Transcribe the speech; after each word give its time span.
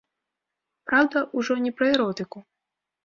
Праўда, 0.87 1.17
ужо 1.41 1.59
не 1.67 1.71
пра 1.81 1.93
эротыку. 1.95 2.37